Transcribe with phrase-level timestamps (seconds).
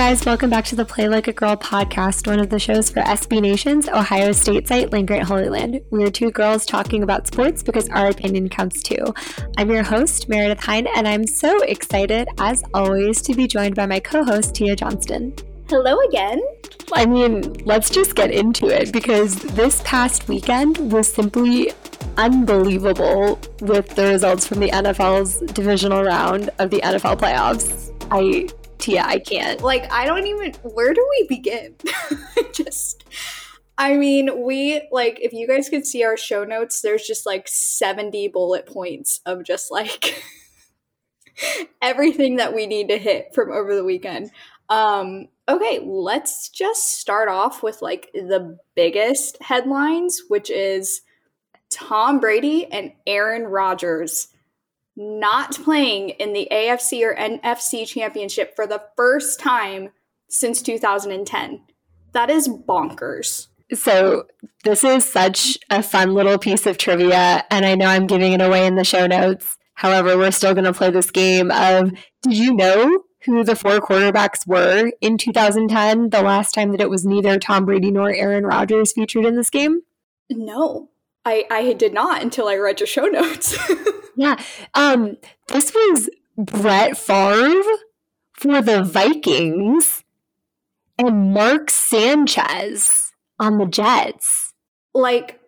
[0.00, 3.00] Guys, welcome back to the Play Like a Girl podcast, one of the shows for
[3.02, 5.82] SB Nation's Ohio State site, Grant Holy Land.
[5.90, 9.12] We are two girls talking about sports because our opinion counts too.
[9.58, 13.84] I'm your host, Meredith Hine, and I'm so excited, as always, to be joined by
[13.84, 15.34] my co host, Tia Johnston.
[15.68, 16.40] Hello again.
[16.94, 21.74] I mean, let's just get into it because this past weekend was simply
[22.16, 27.92] unbelievable with the results from the NFL's divisional round of the NFL playoffs.
[28.10, 28.48] I
[28.80, 29.62] Tia, I can't.
[29.62, 30.52] Like, I don't even.
[30.62, 31.76] Where do we begin?
[32.52, 33.04] just.
[33.78, 37.48] I mean, we like if you guys could see our show notes, there's just like
[37.48, 40.22] 70 bullet points of just like
[41.82, 44.30] everything that we need to hit from over the weekend.
[44.68, 51.00] Um, okay, let's just start off with like the biggest headlines, which is
[51.70, 54.28] Tom Brady and Aaron Rodgers
[55.00, 59.88] not playing in the AFC or NFC championship for the first time
[60.28, 61.62] since 2010.
[62.12, 63.48] That is bonkers.
[63.72, 64.26] So,
[64.64, 68.42] this is such a fun little piece of trivia, and I know I'm giving it
[68.42, 69.56] away in the show notes.
[69.74, 73.78] However, we're still going to play this game of Did you know who the four
[73.78, 78.44] quarterbacks were in 2010, the last time that it was neither Tom Brady nor Aaron
[78.44, 79.82] Rodgers featured in this game?
[80.28, 80.90] No,
[81.24, 83.56] I, I did not until I read your show notes.
[84.16, 84.36] yeah.
[84.74, 85.16] Um,
[85.48, 87.62] this was Brett Favre
[88.32, 90.02] for the Vikings
[90.98, 94.52] and Mark Sanchez on the Jets.
[94.94, 95.40] Like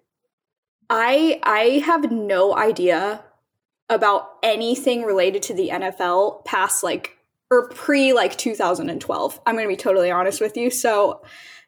[0.91, 3.25] I I have no idea
[3.89, 7.17] about anything related to the NFL past like
[7.51, 9.41] or pre like 2012.
[9.45, 10.71] I'm going to be totally honest with you.
[10.71, 11.23] So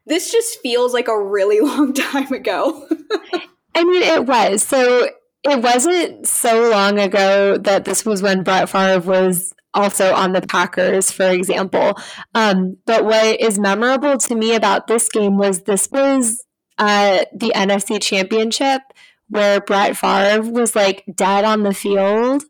[0.07, 2.89] this just feels like a really long time ago.
[3.75, 4.63] I mean, it was.
[4.63, 5.09] So
[5.45, 10.41] it wasn't so long ago that this was when Brett Favre was also on the
[10.41, 11.99] Packers, for example.
[12.35, 16.45] Um, but what is memorable to me about this game was this was
[16.79, 18.83] uh, the NFC Championship
[19.29, 22.45] where Brett Favre was like dead on the field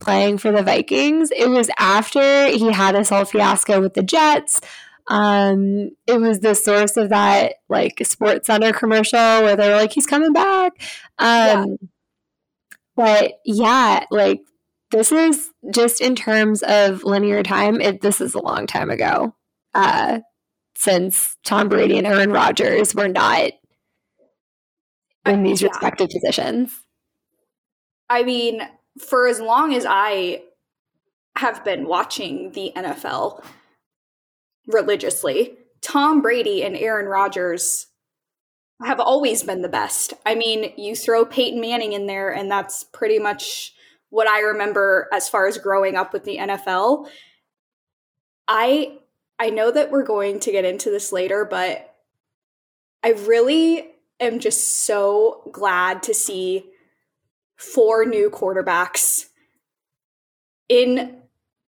[0.00, 1.30] playing for the Vikings.
[1.30, 4.60] It was after he had his whole fiasco with the Jets.
[5.06, 9.92] Um, it was the source of that like Sports Center commercial where they were like,
[9.92, 10.72] "He's coming back."
[11.18, 11.64] Um, yeah.
[12.96, 14.40] But yeah, like
[14.90, 17.80] this is just in terms of linear time.
[17.80, 19.34] It, this is a long time ago,
[19.74, 20.20] uh,
[20.76, 23.52] since Tom Brady and Aaron Rodgers were not
[25.26, 25.68] in these yeah.
[25.68, 26.84] respective positions.
[28.08, 28.62] I mean,
[28.98, 30.42] for as long as I
[31.36, 33.44] have been watching the NFL,
[34.66, 35.56] religiously.
[35.80, 37.86] Tom Brady and Aaron Rodgers
[38.82, 40.14] have always been the best.
[40.26, 43.74] I mean, you throw Peyton Manning in there, and that's pretty much
[44.10, 47.08] what I remember as far as growing up with the NFL.
[48.48, 48.98] I
[49.38, 51.94] I know that we're going to get into this later, but
[53.02, 53.90] I really
[54.20, 56.70] am just so glad to see
[57.56, 59.26] four new quarterbacks
[60.68, 61.23] in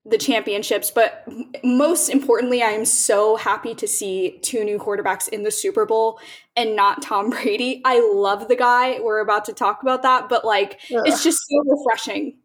[0.09, 1.25] the championships, but
[1.65, 6.21] most importantly, I am so happy to see two new quarterbacks in the Super Bowl
[6.55, 7.83] and not Tom Brady.
[7.85, 9.01] I love the guy.
[9.01, 11.03] We're about to talk about that, but like Ugh.
[11.05, 12.39] it's just so refreshing.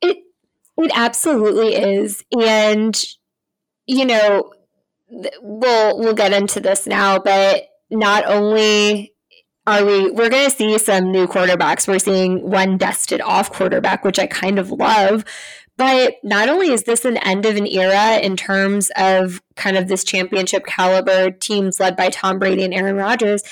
[0.00, 0.18] It
[0.76, 2.24] it absolutely is.
[2.38, 3.00] And
[3.86, 4.52] you know,
[5.08, 9.14] we'll we'll get into this now, but not only
[9.66, 11.86] are we we're going to see some new quarterbacks.
[11.86, 15.24] We're seeing one dusted off quarterback, which I kind of love.
[15.76, 19.88] But not only is this an end of an era in terms of kind of
[19.88, 23.42] this championship caliber teams led by Tom Brady and Aaron Rodgers,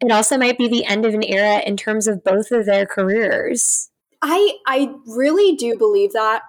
[0.00, 2.86] it also might be the end of an era in terms of both of their
[2.86, 3.90] careers.
[4.22, 6.42] I I really do believe that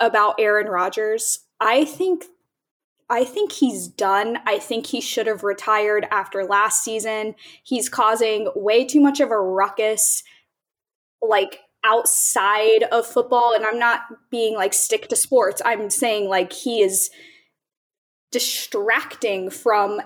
[0.00, 1.40] about Aaron Rodgers.
[1.60, 2.24] I think
[3.08, 4.38] I think he's done.
[4.46, 7.34] I think he should have retired after last season.
[7.62, 10.22] He's causing way too much of a ruckus
[11.20, 14.00] like outside of football and I'm not
[14.30, 15.60] being like stick to sports.
[15.64, 17.10] I'm saying like he is
[18.32, 20.00] distracting from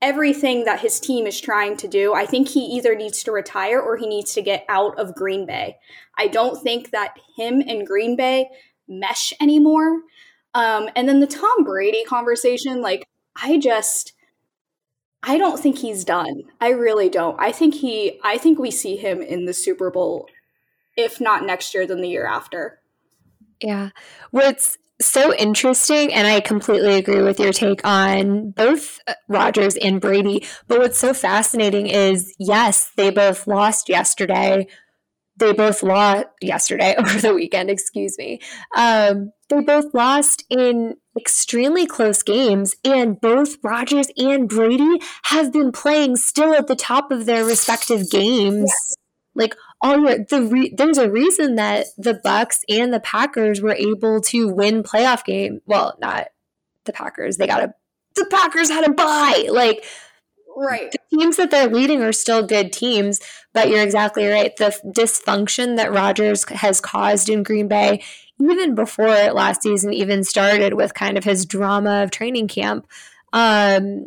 [0.00, 2.14] everything that his team is trying to do.
[2.14, 5.46] I think he either needs to retire or he needs to get out of Green
[5.46, 5.76] Bay.
[6.18, 8.48] I don't think that him and Green Bay
[8.88, 10.02] mesh anymore.
[10.54, 14.12] Um, and then the Tom Brady conversation, like, I just,
[15.22, 16.44] I don't think he's done.
[16.60, 17.36] I really don't.
[17.38, 20.28] I think he, I think we see him in the Super Bowl,
[20.96, 22.80] if not next year, then the year after.
[23.60, 23.90] Yeah.
[24.30, 28.98] What's so interesting, and I completely agree with your take on both
[29.28, 30.46] Rodgers and Brady.
[30.68, 34.66] But what's so fascinating is yes, they both lost yesterday.
[35.38, 38.40] They both lost yesterday over the weekend, excuse me.
[38.74, 45.72] Um, they both lost in extremely close games, and both Rodgers and Brady have been
[45.72, 48.70] playing still at the top of their respective games.
[48.70, 48.94] Yes.
[49.34, 49.54] Like
[49.86, 54.48] all the re, there's a reason that the Bucs and the Packers were able to
[54.48, 55.60] win playoff game.
[55.66, 56.28] Well, not
[56.84, 57.36] the Packers.
[57.36, 57.74] They got a
[58.16, 59.48] the Packers had a bye.
[59.50, 59.84] Like
[60.56, 60.90] right.
[60.90, 63.20] The teams that they're leading are still good teams,
[63.52, 64.56] but you're exactly right.
[64.56, 68.02] The dysfunction that Rodgers has caused in Green Bay
[68.40, 72.86] even before last season even started with kind of his drama of training camp.
[73.32, 74.06] Um,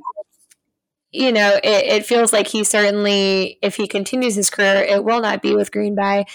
[1.12, 5.22] you know, it, it feels like he certainly, if he continues his career, it will
[5.22, 6.26] not be with Green Bay.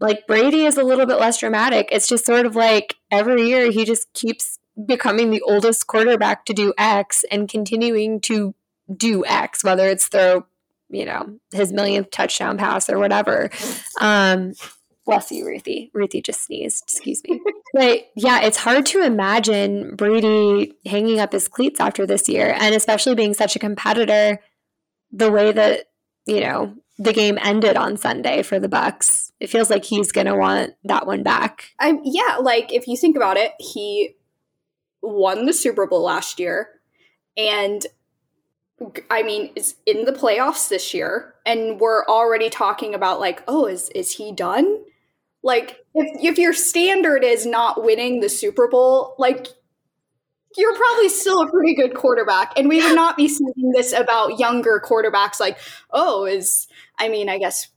[0.00, 1.88] Like Brady is a little bit less dramatic.
[1.90, 6.54] It's just sort of like every year he just keeps becoming the oldest quarterback to
[6.54, 8.54] do X and continuing to
[8.94, 10.46] do X, whether it's throw,
[10.88, 13.50] you know, his millionth touchdown pass or whatever.
[14.00, 14.52] Um,
[15.08, 15.90] Bless you, Ruthie.
[15.94, 16.84] Ruthie just sneezed.
[16.84, 17.40] Excuse me.
[17.72, 22.74] but yeah, it's hard to imagine Brady hanging up his cleats after this year, and
[22.74, 24.38] especially being such a competitor.
[25.10, 25.86] The way that
[26.26, 29.32] you know the game ended on Sunday for the Bucs.
[29.40, 31.70] it feels like he's going to want that one back.
[31.80, 34.14] I yeah, like if you think about it, he
[35.00, 36.68] won the Super Bowl last year,
[37.34, 37.86] and
[39.10, 43.64] I mean, is in the playoffs this year, and we're already talking about like, oh,
[43.64, 44.84] is is he done?
[45.42, 49.46] Like if if your standard is not winning the Super Bowl, like
[50.56, 52.58] you're probably still a pretty good quarterback.
[52.58, 55.58] And we would not be saying this about younger quarterbacks like,
[55.90, 56.66] oh, is
[56.98, 57.68] I mean, I guess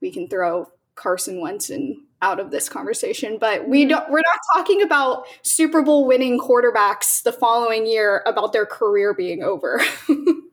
[0.00, 4.40] we can throw Carson Wentz in out of this conversation, but we don't we're not
[4.54, 9.80] talking about Super Bowl winning quarterbacks the following year about their career being over.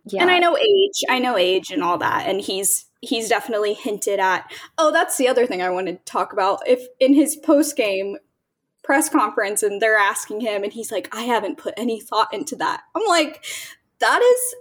[0.05, 0.22] yeah.
[0.22, 4.19] And I know age, I know age and all that and he's he's definitely hinted
[4.19, 4.51] at.
[4.77, 6.67] Oh, that's the other thing I wanted to talk about.
[6.67, 8.17] If in his post game
[8.83, 12.55] press conference and they're asking him and he's like, I haven't put any thought into
[12.57, 12.81] that.
[12.95, 13.43] I'm like,
[13.99, 14.55] that is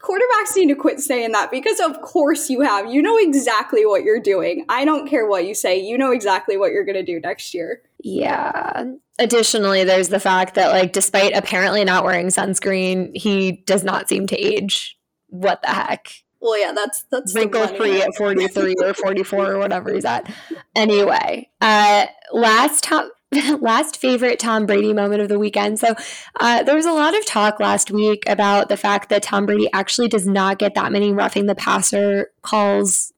[0.00, 2.92] quarterbacks need to quit saying that because of course you have.
[2.92, 4.64] You know exactly what you're doing.
[4.68, 5.78] I don't care what you say.
[5.80, 7.82] You know exactly what you're going to do next year.
[8.02, 8.84] Yeah.
[9.18, 14.26] Additionally, there's the fact that like despite apparently not wearing sunscreen, he does not seem
[14.26, 14.98] to age.
[15.28, 16.23] What the heck?
[16.44, 20.30] Well, yeah, that's that's wrinkle free at 43 or 44 or whatever he's at.
[20.76, 23.10] Anyway, uh, last top
[23.60, 25.80] last favorite Tom Brady moment of the weekend.
[25.80, 25.94] So
[26.38, 29.70] uh, there was a lot of talk last week about the fact that Tom Brady
[29.72, 33.14] actually does not get that many roughing the passer calls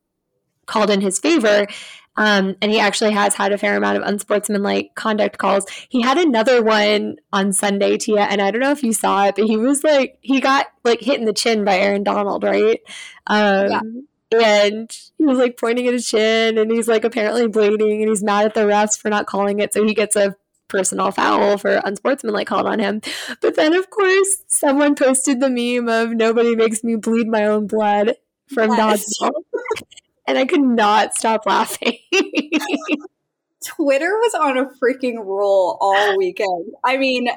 [0.66, 1.66] called in his favor.
[2.16, 5.66] Um, and he actually has had a fair amount of unsportsmanlike conduct calls.
[5.88, 9.36] He had another one on Sunday, Tia, and I don't know if you saw it,
[9.36, 12.80] but he was like, he got like hit in the chin by Aaron Donald, right?
[13.26, 13.80] Um, yeah.
[14.32, 18.24] And he was like pointing at his chin and he's like apparently bleeding and he's
[18.24, 19.72] mad at the refs for not calling it.
[19.72, 20.34] So he gets a
[20.68, 23.00] personal foul for unsportsmanlike called on him.
[23.40, 27.66] But then, of course, someone posted the meme of nobody makes me bleed my own
[27.66, 28.16] blood
[28.52, 29.06] from yes.
[29.20, 29.30] dodgeball.
[30.26, 31.98] And I could not stop laughing.
[33.64, 36.72] Twitter was on a freaking roll all weekend.
[36.84, 37.28] I mean,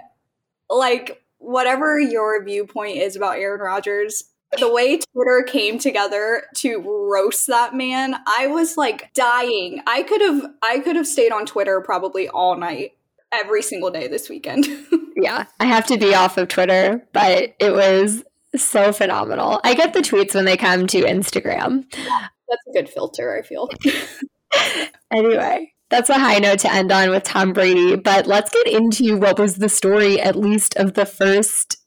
[0.70, 4.26] like, whatever your viewpoint is about Aaron Rodgers,
[4.58, 9.82] the way Twitter came together to roast that man, I was like dying.
[9.86, 12.94] I could have I could have stayed on Twitter probably all night
[13.32, 14.68] every single day this weekend.
[15.16, 18.24] yeah, I have to be off of Twitter, but it was
[18.56, 19.62] so phenomenal.
[19.64, 21.86] I get the tweets when they come to Instagram.
[22.50, 23.70] That's a good filter, I feel.
[25.12, 29.18] anyway, that's a high note to end on with Tom Brady, but let's get into
[29.18, 31.78] what was the story, at least, of the first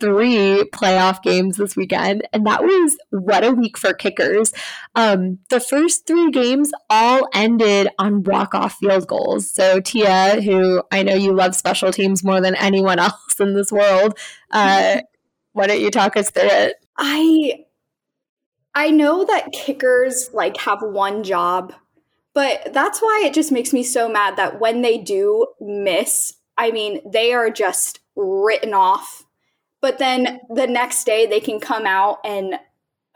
[0.00, 4.52] three playoff games this weekend, and that was what a week for kickers.
[4.94, 9.50] Um, the first three games all ended on walk off field goals.
[9.50, 13.72] So, Tia, who I know you love special teams more than anyone else in this
[13.72, 14.18] world,
[14.50, 15.00] uh,
[15.52, 16.76] why don't you talk us through it?
[16.98, 17.65] I
[18.76, 21.72] I know that kickers like have one job,
[22.34, 26.70] but that's why it just makes me so mad that when they do miss, I
[26.72, 29.24] mean, they are just written off.
[29.80, 32.56] But then the next day they can come out and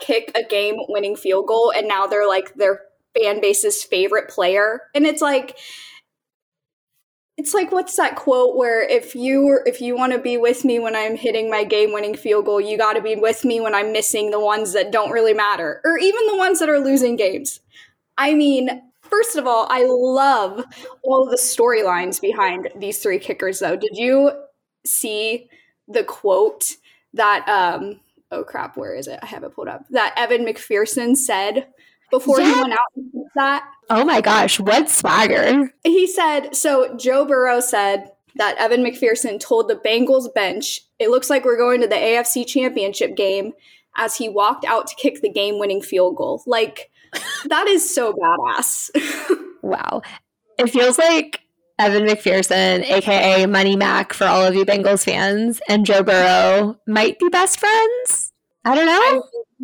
[0.01, 2.81] kick a game winning field goal and now they're like their
[3.15, 4.81] fan base's favorite player.
[4.95, 5.59] And it's like
[7.41, 10.79] it's like what's that quote where if you if you want to be with me
[10.79, 13.93] when I'm hitting my game-winning field goal, you got to be with me when I'm
[13.93, 17.61] missing the ones that don't really matter or even the ones that are losing games.
[18.19, 20.67] I mean, first of all, I love
[21.03, 23.75] all the storylines behind these three kickers though.
[23.75, 24.33] Did you
[24.85, 25.49] see
[25.89, 26.77] the quote
[27.15, 28.01] that um
[28.33, 29.19] oh crap, where is it?
[29.23, 29.87] I have it pulled up.
[29.89, 31.69] That Evan McPherson said
[32.11, 32.55] before yeah.
[32.55, 33.69] he went out that.
[33.89, 35.73] Oh my gosh, what swagger.
[35.85, 41.31] He said, so Joe Burrow said that Evan McPherson told the Bengals bench, it looks
[41.31, 43.53] like we're going to the AFC championship game
[43.97, 46.43] as he walked out to kick the game winning field goal.
[46.47, 46.91] Like,
[47.47, 48.91] that is so badass.
[49.63, 50.03] wow.
[50.59, 51.41] It feels like
[51.79, 57.19] Evan McPherson, aka Money Mac for all of you Bengals fans, and Joe Burrow might
[57.19, 58.33] be best friends.
[58.65, 58.93] I don't know.
[58.93, 59.21] I,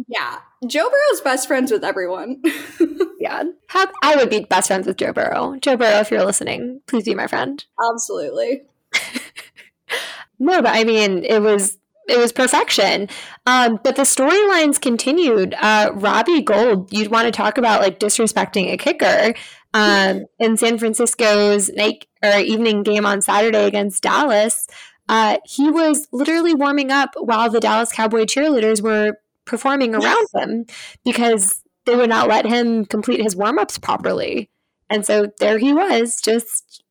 [0.09, 0.39] yeah.
[0.67, 2.43] Joe Burrow's best friends with everyone.
[3.19, 3.45] yeah.
[3.69, 5.57] How, I would be best friends with Joe Burrow.
[5.61, 7.65] Joe Burrow, if you're listening, please be my friend.
[7.93, 8.63] Absolutely.
[10.39, 13.09] no, but I mean, it was it was perfection.
[13.47, 15.55] Um, but the storylines continued.
[15.61, 19.35] Uh, Robbie Gould, you'd want to talk about like disrespecting a kicker.
[19.75, 24.69] Um, in San Francisco's night or evening game on Saturday against Dallas,
[25.09, 30.67] uh, he was literally warming up while the Dallas Cowboy cheerleaders were performing around him
[31.05, 34.51] because they would not let him complete his warm ups properly.
[34.91, 36.83] And so there he was, just.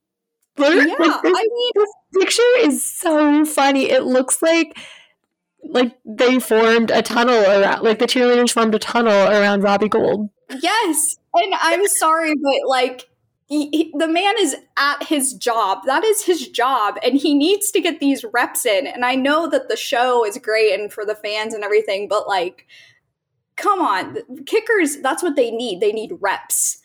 [0.57, 3.89] Yeah, like this, I mean, this picture is so funny.
[3.89, 4.77] It looks like
[5.69, 10.29] like they formed a tunnel around, like the cheerleaders formed a tunnel around Robbie Gould.
[10.61, 13.09] Yes, and I'm sorry, but like
[13.47, 15.83] he, he, the man is at his job.
[15.85, 18.87] That is his job, and he needs to get these reps in.
[18.87, 22.27] And I know that the show is great and for the fans and everything, but
[22.27, 22.65] like,
[23.55, 24.97] come on, kickers.
[24.97, 25.79] That's what they need.
[25.79, 26.79] They need reps.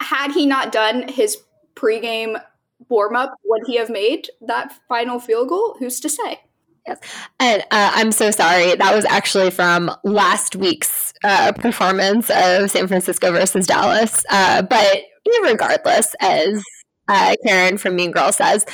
[0.00, 1.38] Had he not done his
[1.74, 2.40] pregame
[2.88, 5.76] warm up, would he have made that final field goal?
[5.80, 6.40] Who's to say?
[6.86, 7.00] Yes.
[7.38, 8.74] And uh, I'm so sorry.
[8.76, 14.24] That was actually from last week's uh, performance of San Francisco versus Dallas.
[14.30, 15.02] Uh, but
[15.42, 16.62] regardless, as
[17.08, 18.64] uh, Karen from Mean Girl says,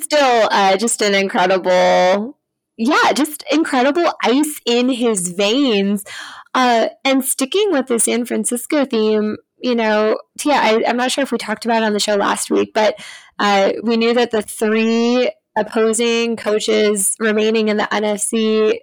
[0.00, 2.38] still uh, just an incredible,
[2.76, 6.04] yeah, just incredible ice in his veins.
[6.54, 11.22] Uh, and sticking with the San Francisco theme, you know, Tia, I, am not sure
[11.22, 12.96] if we talked about it on the show last week, but
[13.38, 18.78] uh, we knew that the three opposing coaches remaining in the NFC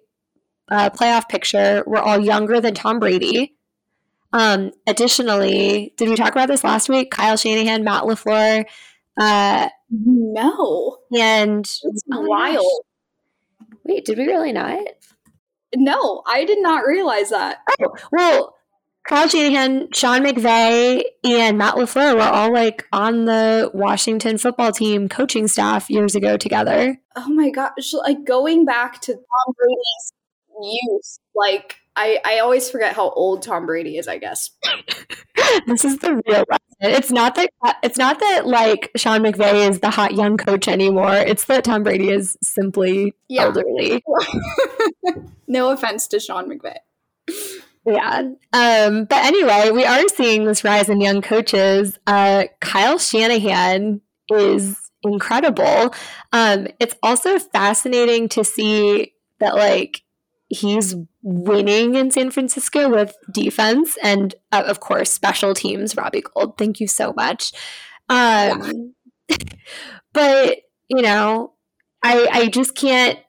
[0.70, 3.57] uh, playoff picture were all younger than Tom Brady.
[4.34, 7.12] Um, additionally, did we talk about this last week?
[7.12, 8.66] Kyle Shanahan, Matt LaFleur.
[9.20, 10.98] Uh, no.
[11.18, 12.84] And it's oh wild.
[13.84, 14.80] Wait, did we really not?
[15.76, 17.60] No, I did not realize that.
[17.80, 18.56] Oh, well,
[19.08, 25.08] Kyle Shanahan, Sean McVay, and Matt LaFleur were all like on the Washington football team
[25.08, 27.00] coaching staff years ago together.
[27.16, 27.94] Oh my gosh.
[27.94, 30.14] Like going back to Tom Brady's
[30.62, 34.52] youth, like I, I always forget how old Tom Brady is, I guess.
[35.66, 36.44] this is the real
[36.80, 37.50] It's not that
[37.84, 41.16] it's not that like Sean McVay is the hot young coach anymore.
[41.16, 43.44] It's that Tom Brady is simply yeah.
[43.46, 44.04] elderly.
[45.48, 46.78] no offense to Sean McVay.
[47.84, 48.30] Yeah.
[48.54, 51.98] Um, but anyway, we are seeing this rise in young coaches.
[52.06, 55.96] Uh, Kyle Shanahan is incredible.
[56.32, 60.04] Um, it's also fascinating to see that like
[60.50, 65.96] he's winning in San Francisco with defense and uh, of course special teams.
[65.96, 67.52] Robbie Gould, thank you so much.
[68.10, 68.94] Um,
[70.14, 71.54] but you know,
[72.04, 73.20] I I just can't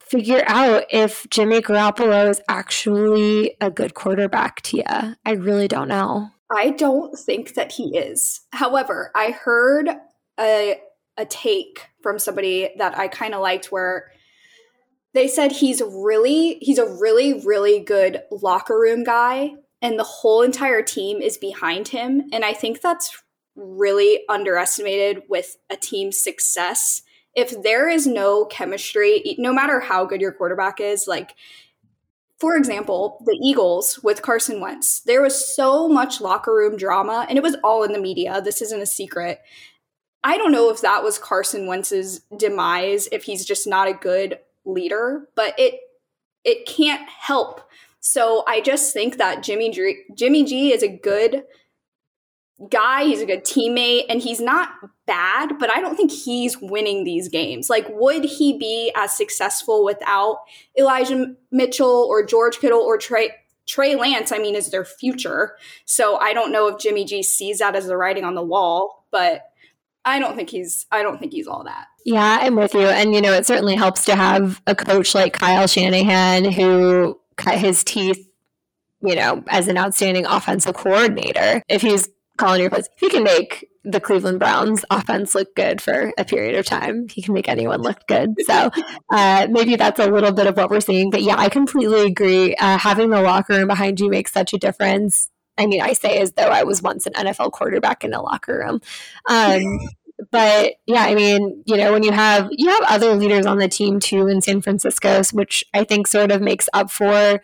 [0.00, 4.62] figure out if Jimmy Garoppolo is actually a good quarterback.
[4.62, 6.30] Tia, I really don't know.
[6.50, 8.40] I don't think that he is.
[8.52, 9.90] However, I heard
[10.40, 10.80] a
[11.16, 14.12] a take from somebody that I kind of liked where
[15.14, 20.42] they said he's really he's a really really good locker room guy and the whole
[20.42, 23.22] entire team is behind him and I think that's
[23.58, 27.02] really underestimated with a team's success.
[27.34, 31.34] If there is no chemistry, no matter how good your quarterback is, like
[32.38, 37.36] for example, the Eagles with Carson Wentz, there was so much locker room drama, and
[37.36, 38.40] it was all in the media.
[38.40, 39.40] This isn't a secret.
[40.22, 44.38] I don't know if that was Carson Wentz's demise, if he's just not a good
[44.68, 45.80] leader, but it
[46.44, 47.62] it can't help.
[48.00, 51.44] So I just think that Jimmy G, Jimmy G is a good
[52.70, 53.04] guy.
[53.04, 54.70] He's a good teammate, and he's not
[55.06, 55.58] bad.
[55.58, 57.68] But I don't think he's winning these games.
[57.68, 60.38] Like, would he be as successful without
[60.78, 63.30] Elijah Mitchell or George Kittle or Trey?
[63.66, 65.56] Trey Lance, I mean, is their future.
[65.84, 69.06] So I don't know if Jimmy G sees that as the writing on the wall,
[69.10, 69.42] but
[70.04, 71.86] I don't think he's I don't think he's all that.
[72.08, 72.86] Yeah, I'm with you.
[72.86, 77.58] And you know, it certainly helps to have a coach like Kyle Shanahan who cut
[77.58, 78.26] his teeth,
[79.02, 81.62] you know, as an outstanding offensive coordinator.
[81.68, 86.10] If he's calling your plays, he can make the Cleveland Browns offense look good for
[86.16, 87.08] a period of time.
[87.10, 88.36] He can make anyone look good.
[88.46, 88.70] So
[89.10, 91.10] uh, maybe that's a little bit of what we're seeing.
[91.10, 92.54] But yeah, I completely agree.
[92.54, 95.28] Uh, having the locker room behind you makes such a difference.
[95.58, 98.60] I mean, I say as though I was once an NFL quarterback in a locker
[98.60, 98.80] room.
[99.28, 99.80] Um,
[100.30, 103.68] but yeah, I mean, you know, when you have you have other leaders on the
[103.68, 107.40] team too in San Francisco, which I think sort of makes up for,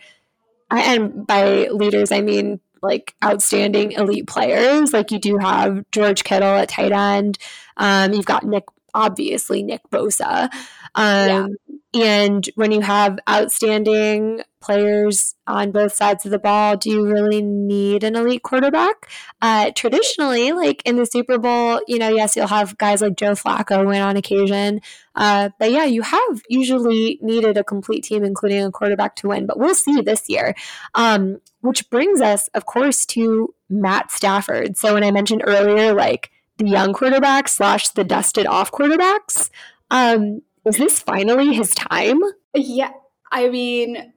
[0.70, 4.92] and by leaders I mean like outstanding elite players.
[4.92, 7.38] Like you do have George Kittle at tight end.
[7.76, 10.52] Um, you've got Nick, obviously Nick Bosa.
[10.94, 11.46] Um, yeah.
[11.94, 17.40] And when you have outstanding players on both sides of the ball, do you really
[17.40, 19.08] need an elite quarterback?
[19.40, 23.32] Uh, traditionally, like in the Super Bowl, you know, yes, you'll have guys like Joe
[23.32, 24.80] Flacco win on occasion.
[25.14, 29.46] Uh, but yeah, you have usually needed a complete team, including a quarterback, to win.
[29.46, 30.56] But we'll see this year.
[30.94, 34.76] Um, which brings us, of course, to Matt Stafford.
[34.76, 39.50] So when I mentioned earlier, like the young quarterbacks slash the dusted off quarterbacks,
[39.90, 42.20] um, is this finally his time?
[42.54, 42.92] Yeah.
[43.30, 44.12] I mean,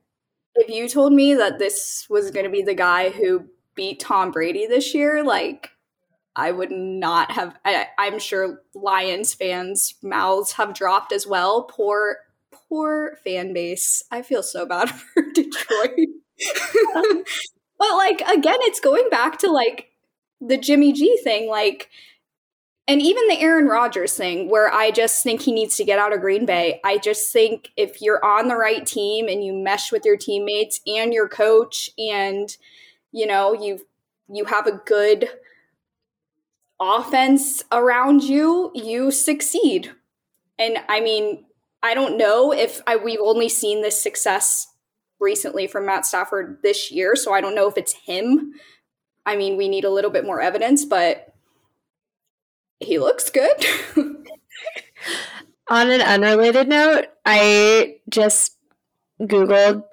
[0.56, 4.32] if you told me that this was going to be the guy who beat Tom
[4.32, 5.72] Brady this year, like,
[6.36, 7.58] I would not have.
[7.66, 11.64] I, am sure Lions fans' mouths have dropped as well.
[11.64, 12.18] Poor,
[12.52, 14.04] poor fan base.
[14.12, 16.08] I feel so bad for Detroit.
[17.80, 19.88] but, like, again, it's going back to like
[20.40, 21.50] the Jimmy G thing.
[21.50, 21.90] Like,
[22.88, 26.14] and even the Aaron Rodgers thing, where I just think he needs to get out
[26.14, 26.80] of Green Bay.
[26.86, 30.80] I just think if you're on the right team and you mesh with your teammates
[30.88, 32.56] and your coach, and
[33.12, 33.82] you know you
[34.30, 35.30] you have a good
[36.80, 39.92] offense around you, you succeed.
[40.60, 41.46] And I mean,
[41.84, 44.68] I don't know if I, we've only seen this success
[45.20, 48.54] recently from Matt Stafford this year, so I don't know if it's him.
[49.26, 51.34] I mean, we need a little bit more evidence, but
[52.80, 53.66] he looks good.
[55.70, 58.58] On an unrelated note, I just
[59.22, 59.84] Googled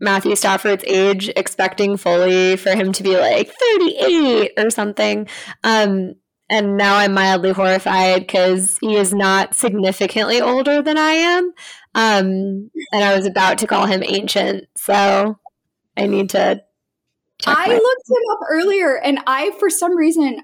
[0.00, 5.28] Matthew Stafford's age, expecting fully for him to be like 38 or something.
[5.62, 6.16] Um,
[6.50, 11.52] and now I'm mildly horrified because he is not significantly older than I am.
[11.94, 14.64] Um, and I was about to call him ancient.
[14.76, 15.38] So
[15.96, 16.62] I need to.
[17.46, 20.42] I looked him up earlier and I, for some reason,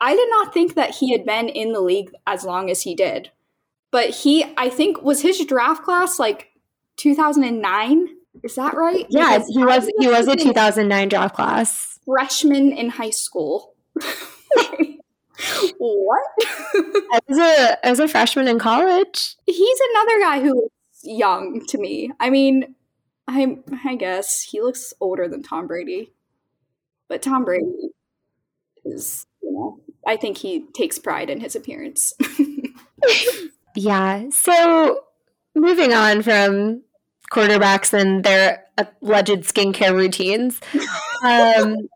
[0.00, 2.94] I did not think that he had been in the league as long as he
[2.94, 3.30] did.
[3.90, 6.50] But he, I think, was his draft class like
[6.96, 8.08] 2009.
[8.42, 9.06] Is that right?
[9.08, 9.90] Yeah, because he was.
[9.98, 11.98] He was a 2009 draft class.
[12.04, 13.74] Freshman in high school.
[15.78, 16.22] what?
[17.28, 19.36] as a as a freshman in college.
[19.46, 20.70] He's another guy who's
[21.02, 22.10] young to me.
[22.20, 22.74] I mean,
[23.26, 26.12] I I guess he looks older than Tom Brady,
[27.08, 27.92] but Tom Brady
[28.84, 29.26] is
[30.06, 32.12] I think he takes pride in his appearance.
[33.74, 34.28] yeah.
[34.30, 35.00] So
[35.54, 36.82] moving on from
[37.30, 40.60] quarterbacks and their alleged skincare routines.
[41.24, 41.88] Um,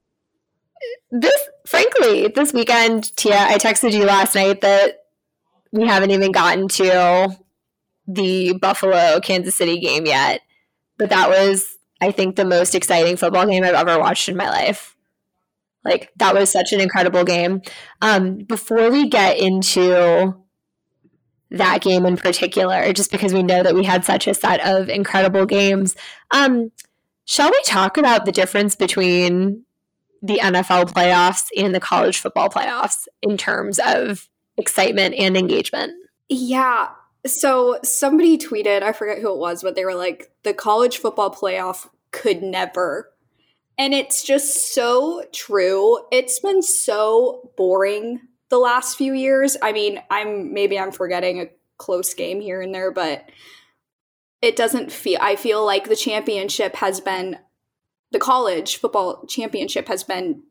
[1.11, 5.05] this, frankly, this weekend, Tia, I texted you last night that
[5.73, 7.37] we haven't even gotten to
[8.07, 10.41] the Buffalo Kansas City game yet,
[10.99, 14.49] but that was, I think, the most exciting football game I've ever watched in my
[14.49, 14.97] life.
[15.85, 17.63] Like that was such an incredible game.
[18.03, 20.35] Um, before we get into
[21.51, 24.89] that game in particular, just because we know that we had such a set of
[24.89, 25.97] incredible games,
[26.31, 26.71] um,
[27.25, 29.65] shall we talk about the difference between
[30.23, 35.93] the NFL playoffs and the college football playoffs in terms of excitement and engagement?
[36.29, 36.89] Yeah.
[37.27, 41.35] So somebody tweeted, I forget who it was, but they were like, the college football
[41.35, 43.11] playoff could never
[43.81, 46.01] and it's just so true.
[46.13, 49.57] It's been so boring the last few years.
[49.63, 53.31] I mean, I'm maybe I'm forgetting a close game here and there, but
[54.43, 57.39] it doesn't feel I feel like the championship has been
[58.13, 60.43] the college football championship has been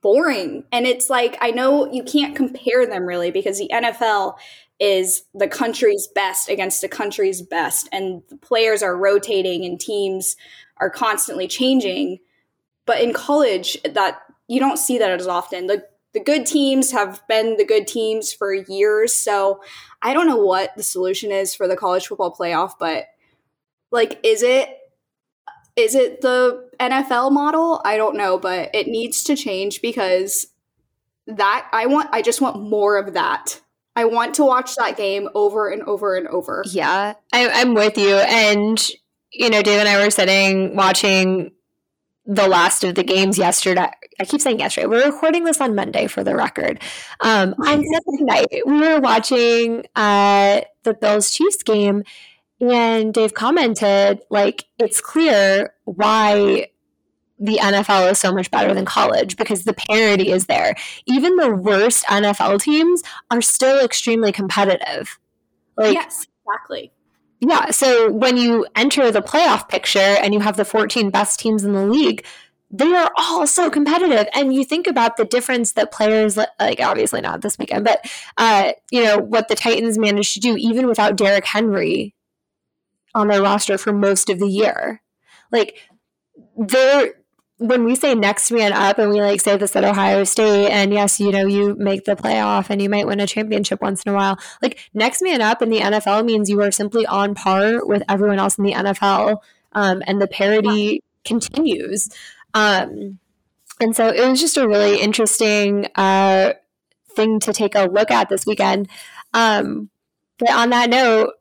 [0.00, 0.62] boring.
[0.70, 4.36] And it's like I know you can't compare them really because the NFL
[4.78, 10.36] is the country's best against the country's best and the players are rotating and teams
[10.76, 12.20] are constantly changing
[12.90, 15.68] but in college, that you don't see that as often.
[15.68, 19.14] The the good teams have been the good teams for years.
[19.14, 19.62] So
[20.02, 23.04] I don't know what the solution is for the college football playoff, but
[23.92, 24.76] like is it
[25.76, 27.80] is it the NFL model?
[27.84, 30.48] I don't know, but it needs to change because
[31.28, 33.60] that I want I just want more of that.
[33.94, 36.64] I want to watch that game over and over and over.
[36.66, 38.16] Yeah, I, I'm with you.
[38.16, 38.84] And
[39.30, 41.52] you know, Dave and I were sitting watching
[42.26, 43.90] the last of the games yesterday.
[44.18, 44.86] I keep saying yesterday.
[44.86, 46.80] We're recording this on Monday for the record.
[47.20, 52.04] Um, on Sunday night, we were watching uh, the Bills Chiefs game,
[52.60, 56.66] and Dave commented, like, it's clear why
[57.38, 60.74] the NFL is so much better than college because the parity is there.
[61.06, 65.18] Even the worst NFL teams are still extremely competitive.
[65.78, 66.92] Like, yes, exactly.
[67.40, 67.70] Yeah.
[67.70, 71.72] So when you enter the playoff picture and you have the 14 best teams in
[71.72, 72.24] the league,
[72.70, 74.28] they are all so competitive.
[74.34, 78.04] And you think about the difference that players, like obviously not this weekend, but,
[78.36, 82.14] uh, you know, what the Titans managed to do even without Derrick Henry
[83.14, 85.02] on their roster for most of the year.
[85.50, 85.78] Like,
[86.56, 87.14] they're,
[87.60, 90.94] when we say next man up and we like say this at Ohio State and
[90.94, 94.12] yes, you know, you make the playoff and you might win a championship once in
[94.12, 94.38] a while.
[94.62, 98.38] Like next man up in the NFL means you are simply on par with everyone
[98.38, 99.40] else in the NFL.
[99.72, 102.08] Um, and the parity continues.
[102.54, 103.18] Um,
[103.78, 106.54] and so it was just a really interesting uh,
[107.14, 108.88] thing to take a look at this weekend.
[109.34, 109.90] Um,
[110.38, 111.34] but on that note,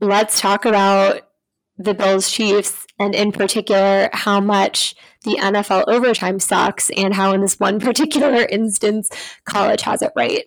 [0.00, 1.28] let's talk about
[1.76, 4.94] the Bills Chiefs and in particular how much
[5.26, 9.10] the NFL overtime sucks and how in this one particular instance
[9.44, 10.44] college has it right.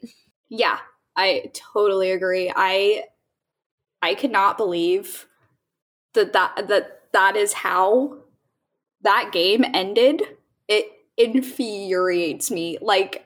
[0.49, 0.79] Yeah,
[1.15, 2.51] I totally agree.
[2.55, 3.03] I
[4.01, 5.27] I cannot believe
[6.13, 8.17] that that that that is how
[9.01, 10.23] that game ended.
[10.67, 10.85] It
[11.17, 12.77] infuriates me.
[12.81, 13.25] Like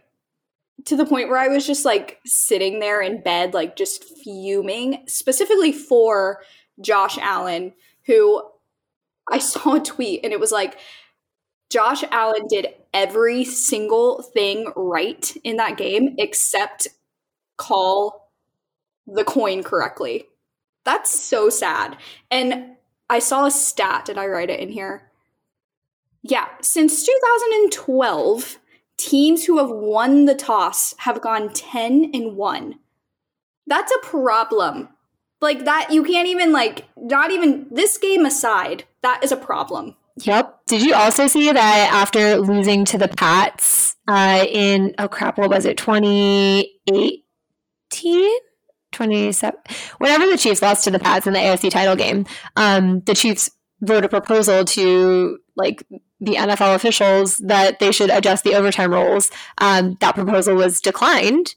[0.85, 5.03] to the point where I was just like sitting there in bed like just fuming
[5.07, 6.41] specifically for
[6.81, 7.73] Josh Allen
[8.05, 8.43] who
[9.29, 10.77] I saw a tweet and it was like
[11.73, 16.87] Josh Allen did every single thing right in that game except
[17.57, 18.31] call
[19.07, 20.25] the coin correctly.
[20.85, 21.97] That's so sad.
[22.29, 22.75] And
[23.09, 24.05] I saw a stat.
[24.05, 25.09] Did I write it in here?
[26.21, 28.59] Yeah, since 2012,
[28.97, 32.75] teams who have won the toss have gone 10 and 1.
[33.65, 34.89] That's a problem.
[35.41, 39.95] Like that you can't even like not even this game aside, that is a problem.
[40.17, 40.65] Yep.
[40.67, 45.49] Did you also see that after losing to the Pats uh, in, oh crap, what
[45.49, 48.31] was it, 2018?
[48.91, 49.59] 27?
[49.97, 53.49] Whenever the Chiefs lost to the Pats in the AFC title game, um, the Chiefs
[53.81, 55.83] wrote a proposal to like
[56.19, 59.29] the NFL officials that they should adjust the overtime rules.
[59.57, 61.55] Um, that proposal was declined,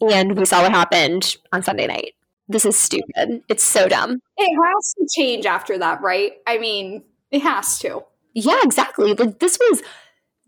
[0.00, 2.14] and we saw what happened on Sunday night.
[2.48, 3.42] This is stupid.
[3.48, 4.18] It's so dumb.
[4.36, 6.32] It has to change after that, right?
[6.48, 8.04] I mean, it has to.
[8.34, 9.14] Yeah, exactly.
[9.14, 9.82] Like this was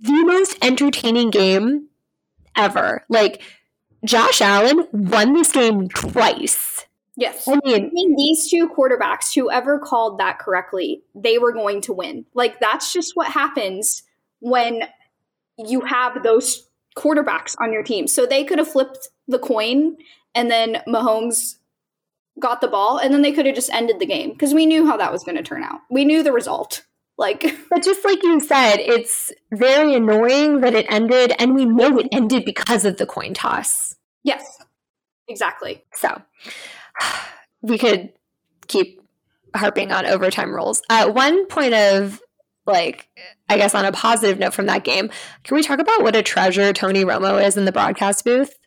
[0.00, 1.88] the most entertaining game
[2.56, 3.04] ever.
[3.08, 3.42] Like
[4.04, 6.86] Josh Allen won this game twice.
[7.16, 7.46] Yes.
[7.46, 11.92] I mean, I mean, these two quarterbacks, whoever called that correctly, they were going to
[11.92, 12.24] win.
[12.34, 14.02] Like that's just what happens
[14.40, 14.82] when
[15.58, 18.06] you have those quarterbacks on your team.
[18.06, 19.96] So they could have flipped the coin
[20.34, 21.56] and then Mahomes
[22.40, 24.86] got the ball and then they could have just ended the game because we knew
[24.86, 25.80] how that was going to turn out.
[25.90, 26.84] We knew the result.
[27.18, 31.98] Like But just like you said, it's very annoying that it ended and we know
[31.98, 33.96] it ended because of the coin toss.
[34.22, 34.58] Yes.
[35.28, 35.84] Exactly.
[35.94, 36.22] So
[37.62, 38.12] we could
[38.66, 39.00] keep
[39.54, 40.82] harping on overtime rules.
[40.88, 42.20] Uh, one point of
[42.64, 43.08] like
[43.48, 45.10] I guess on a positive note from that game,
[45.44, 48.56] can we talk about what a treasure Tony Romo is in the broadcast booth?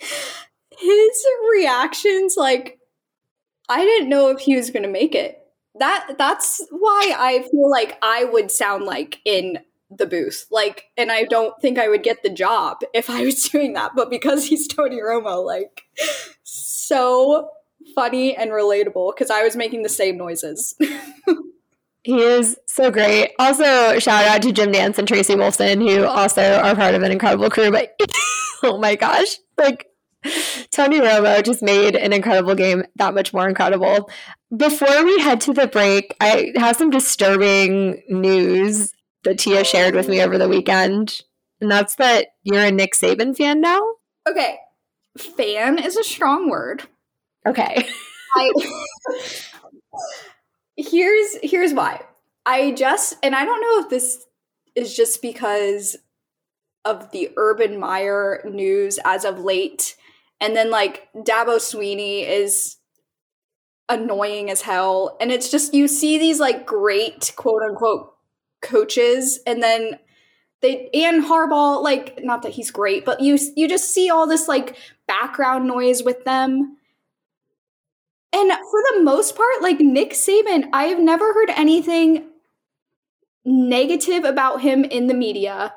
[0.78, 2.78] His reactions, like
[3.68, 5.38] I didn't know if he was going to make it.
[5.78, 9.60] That that's why I feel like I would sound like in
[9.90, 10.46] the booth.
[10.50, 13.92] Like, and I don't think I would get the job if I was doing that.
[13.94, 15.82] But because he's Tony Romo, like,
[16.42, 17.50] so
[17.94, 20.74] funny and relatable because I was making the same noises.
[22.04, 23.32] He is so great.
[23.38, 27.12] Also, shout out to Jim Nantz and Tracy Wolfson, who also are part of an
[27.12, 27.70] incredible crew.
[27.70, 28.00] But
[28.62, 29.88] oh my gosh, like
[30.70, 34.10] Tony Romo just made an incredible game that much more incredible.
[34.56, 38.92] Before we head to the break, I have some disturbing news
[39.24, 41.22] that Tia shared with me over the weekend.
[41.60, 43.80] And that's that you're a Nick Saban fan now?
[44.28, 44.58] Okay.
[45.16, 46.84] Fan is a strong word.
[47.46, 47.88] Okay.
[48.36, 48.52] I
[50.76, 52.02] here's here's why.
[52.46, 54.26] I just and I don't know if this
[54.74, 55.96] is just because
[56.84, 59.96] of the Urban Meyer news as of late.
[60.40, 62.76] And then like Dabo Swinney is
[63.88, 65.16] annoying as hell.
[65.20, 68.14] And it's just you see these like great quote unquote
[68.60, 69.98] coaches and then
[70.60, 74.48] they and Harbaugh, like not that he's great, but you you just see all this
[74.48, 76.76] like background noise with them.
[78.32, 82.26] And for the most part, like Nick Saban, I have never heard anything
[83.44, 85.74] negative about him in the media.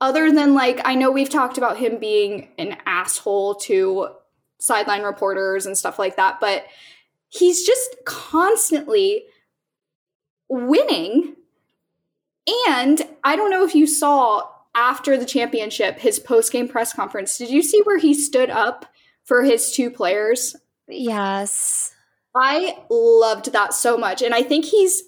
[0.00, 4.08] Other than like I know we've talked about him being an asshole to
[4.58, 6.64] sideline reporters and stuff like that, but
[7.28, 9.24] he's just constantly
[10.48, 11.36] winning.
[12.68, 17.36] And I don't know if you saw after the championship his post-game press conference.
[17.36, 18.86] Did you see where he stood up
[19.24, 20.56] for his two players?
[20.88, 21.94] Yes.
[22.34, 25.02] I loved that so much and I think he's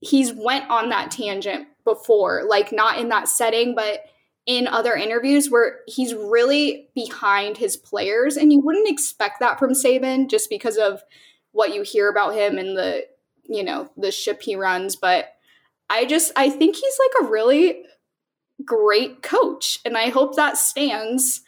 [0.00, 4.04] he's went on that tangent before, like not in that setting but
[4.46, 8.36] in other interviews where he's really behind his players.
[8.36, 11.02] And you wouldn't expect that from Saban just because of
[11.52, 13.06] what you hear about him and the
[13.44, 14.96] you know the ship he runs.
[14.96, 15.34] But
[15.88, 17.84] I just I think he's like a really
[18.64, 21.42] great coach and I hope that stands.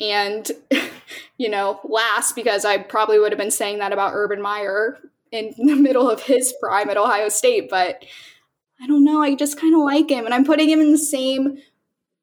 [0.00, 0.50] And
[1.36, 4.98] you know last because I probably would have been saying that about Urban Meyer
[5.32, 8.04] in the middle of his prime at Ohio State but
[8.82, 10.98] I don't know I just kind of like him and I'm putting him in the
[10.98, 11.58] same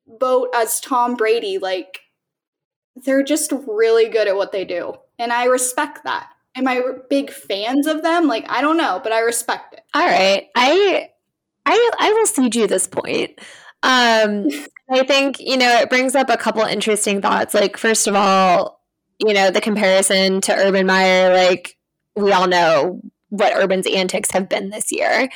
[0.07, 2.01] boat as Tom Brady like
[2.95, 7.31] they're just really good at what they do and I respect that am I big
[7.31, 8.27] fans of them?
[8.27, 9.83] Like I don't know, but I respect it.
[9.93, 10.47] All right.
[10.55, 11.09] I
[11.65, 13.39] I I will cede you this point.
[13.83, 14.47] Um
[14.89, 17.53] I think, you know, it brings up a couple interesting thoughts.
[17.53, 18.81] Like first of all,
[19.19, 21.77] you know, the comparison to Urban Meyer, like
[22.15, 25.29] we all know what Urban's antics have been this year.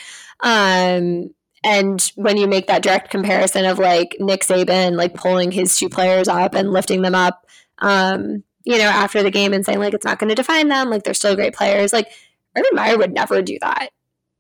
[0.44, 1.32] Um
[1.64, 5.90] and when you make that direct comparison of like Nick Saban like pulling his two
[5.90, 7.46] players up and lifting them up,
[7.80, 10.90] um, you know, after the game and saying like it's not going to define them,
[10.90, 11.94] like they're still great players.
[11.94, 12.12] Like
[12.56, 13.90] Urban Meyer would never do that.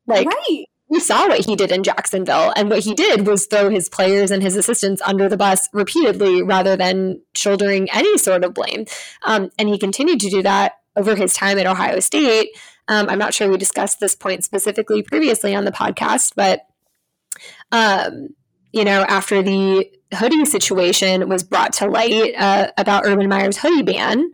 [0.07, 0.65] Like right.
[0.89, 4.31] we saw what he did in Jacksonville, and what he did was throw his players
[4.31, 8.85] and his assistants under the bus repeatedly, rather than shouldering any sort of blame.
[9.25, 12.49] Um, and he continued to do that over his time at Ohio State.
[12.91, 16.67] Um, I'm not sure we discussed this point specifically previously on the podcast, but
[17.71, 18.35] um,
[18.73, 23.81] you know, after the hoodie situation was brought to light uh, about Urban Meyer's hoodie
[23.81, 24.31] ban,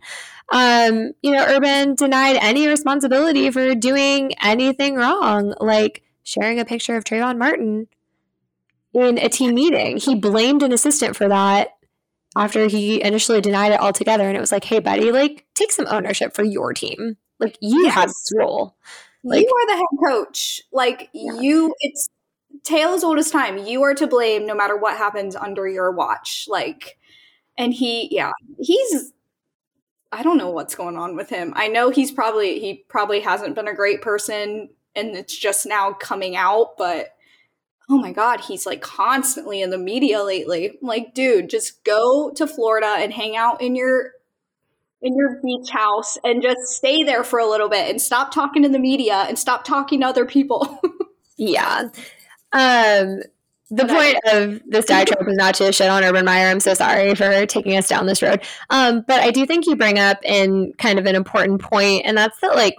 [0.52, 6.96] um, you know, Urban denied any responsibility for doing anything wrong, like sharing a picture
[6.96, 7.86] of Trayvon Martin
[8.92, 9.98] in a team meeting.
[9.98, 11.76] He blamed an assistant for that
[12.36, 14.26] after he initially denied it altogether.
[14.26, 17.16] And it was like, hey, buddy, like, take some ownership for your team.
[17.38, 17.94] Like, you Yes.
[17.94, 18.74] have this role.
[19.24, 20.60] Like- you are the head coach.
[20.72, 22.08] Like you it's
[22.64, 23.58] tale as old as time.
[23.58, 26.46] You are to blame no matter what happens under your watch.
[26.48, 26.98] Like
[27.56, 29.12] and he yeah, he's
[30.10, 31.52] I don't know what's going on with him.
[31.56, 35.92] I know he's probably he probably hasn't been a great person and it's just now
[35.92, 37.08] coming out, but
[37.90, 40.78] oh my god, he's like constantly in the media lately.
[40.82, 44.12] Like, dude, just go to Florida and hang out in your
[45.00, 48.62] in your beach house and just stay there for a little bit and stop talking
[48.62, 50.80] to the media and stop talking to other people.
[51.38, 51.88] Yeah.
[52.52, 53.22] Um,
[53.70, 56.48] the But point of this diatribe was not to shit on Urban Meyer.
[56.48, 58.42] I'm so sorry for taking us down this road.
[58.70, 62.16] Um, but I do think you bring up in kind of an important point, and
[62.16, 62.74] that's that like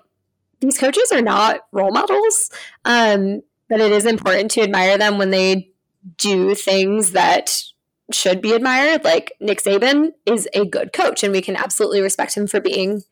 [0.59, 2.51] these coaches are not role models.
[2.85, 5.71] Um, but it is important to admire them when they
[6.17, 7.63] do things that
[8.11, 9.03] should be admired.
[9.03, 13.03] Like Nick Saban is a good coach, and we can absolutely respect him for being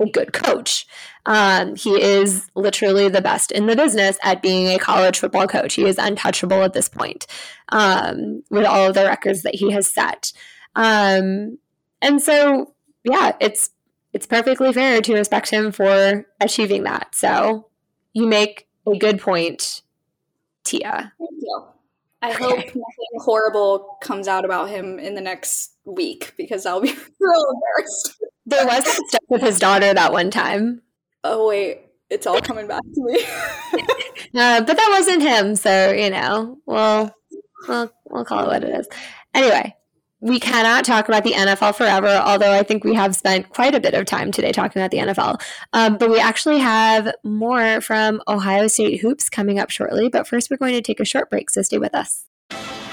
[0.00, 0.86] a good coach.
[1.26, 5.74] Um, he is literally the best in the business at being a college football coach.
[5.74, 7.26] He is untouchable at this point
[7.68, 10.32] um, with all of the records that he has set.
[10.74, 11.58] Um,
[12.00, 13.70] and so, yeah, it's
[14.12, 17.14] it's perfectly fair to respect him for achieving that.
[17.14, 17.68] So
[18.12, 19.82] you make a good point,
[20.64, 21.12] Tia.
[21.18, 21.64] Thank you.
[22.22, 26.92] I hope nothing horrible comes out about him in the next week because I'll be
[27.20, 28.22] real embarrassed.
[28.46, 30.82] There was that stuff with his daughter that one time,
[31.22, 33.22] Oh wait, it's all coming back to me.
[34.34, 35.56] uh, but that wasn't him.
[35.56, 37.14] So you know, we'll
[37.68, 38.88] we'll we'll call it what it is.
[39.34, 39.74] Anyway,
[40.20, 43.80] we cannot talk about the NFL forever, although I think we have spent quite a
[43.80, 45.40] bit of time today talking about the NFL.
[45.72, 50.08] Um, but we actually have more from Ohio State hoops coming up shortly.
[50.08, 52.29] But first, we're going to take a short break, so stay with us.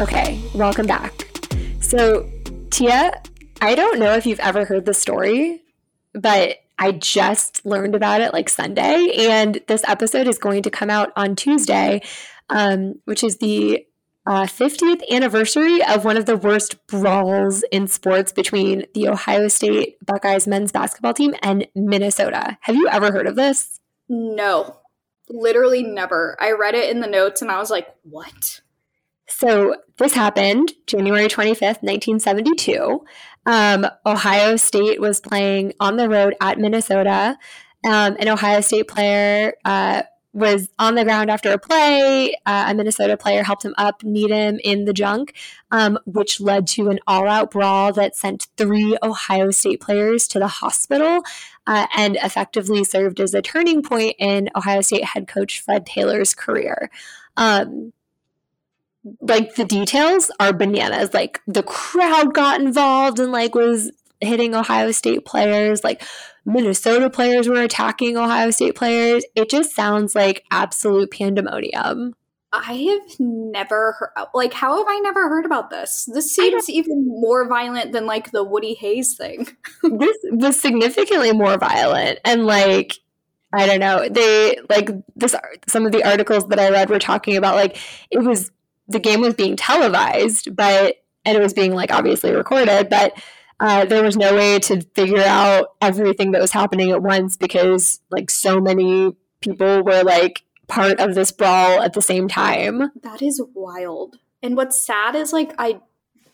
[0.00, 1.28] Okay, welcome back.
[1.82, 2.26] So,
[2.70, 3.20] Tia,
[3.60, 5.62] I don't know if you've ever heard the story,
[6.14, 10.88] but I just learned about it like Sunday, and this episode is going to come
[10.88, 12.00] out on Tuesday,
[12.48, 13.84] um, which is the
[14.26, 19.98] uh, 50th anniversary of one of the worst brawls in sports between the Ohio State
[20.06, 22.56] Buckeyes men's basketball team and Minnesota.
[22.62, 23.78] Have you ever heard of this?
[24.08, 24.78] no,
[25.28, 26.38] literally never.
[26.40, 28.62] I read it in the notes and I was like, what?
[29.30, 33.04] So this happened January 25th, 1972.
[33.46, 37.38] Um, Ohio State was playing on the road at Minnesota.
[37.84, 42.34] Um, an Ohio State player uh, was on the ground after a play.
[42.44, 45.34] Uh, a Minnesota player helped him up, kneed him in the junk,
[45.70, 50.38] um, which led to an all out brawl that sent three Ohio State players to
[50.38, 51.22] the hospital
[51.66, 56.34] uh, and effectively served as a turning point in Ohio State head coach Fred Taylor's
[56.34, 56.90] career.
[57.36, 57.92] Um,
[59.20, 61.14] like the details are bananas.
[61.14, 65.82] Like the crowd got involved and like was hitting Ohio State players.
[65.82, 66.02] Like
[66.44, 69.24] Minnesota players were attacking Ohio State players.
[69.34, 72.14] It just sounds like absolute pandemonium.
[72.52, 76.08] I have never heard, like, how have I never heard about this?
[76.12, 79.46] This seems even more violent than like the Woody Hayes thing.
[79.82, 82.94] this was significantly more violent and like
[83.52, 84.08] I don't know.
[84.08, 85.34] They like this.
[85.68, 87.78] Some of the articles that I read were talking about like
[88.10, 88.50] it was
[88.90, 93.12] the game was being televised, but and it was being like obviously recorded, but
[93.60, 98.00] uh, there was no way to figure out everything that was happening at once because
[98.10, 102.90] like so many people were like part of this brawl at the same time.
[103.02, 104.16] That is wild.
[104.42, 105.80] And what's sad is like I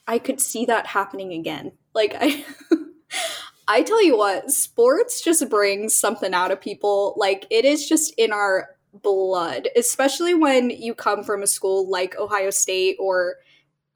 [0.07, 1.73] I could see that happening again.
[1.95, 2.45] Like I
[3.69, 7.15] I tell you what, sports just brings something out of people.
[7.17, 12.19] Like it is just in our blood, especially when you come from a school like
[12.19, 13.37] Ohio State or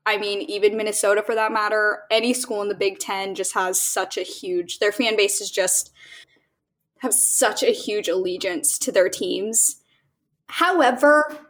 [0.07, 2.05] I mean even Minnesota for that matter.
[2.11, 5.51] Any school in the Big 10 just has such a huge their fan base is
[5.51, 5.93] just
[6.99, 9.77] have such a huge allegiance to their teams.
[10.49, 11.50] However,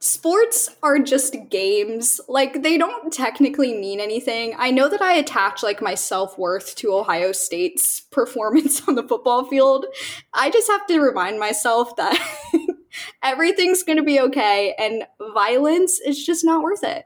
[0.00, 2.20] sports are just games.
[2.28, 4.54] Like they don't technically mean anything.
[4.58, 9.44] I know that I attach like my self-worth to Ohio State's performance on the football
[9.44, 9.86] field.
[10.32, 12.18] I just have to remind myself that
[13.22, 17.04] everything's going to be okay and violence is just not worth it.